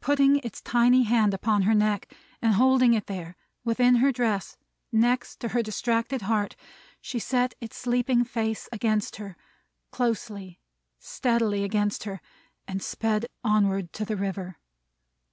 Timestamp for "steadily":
10.98-11.62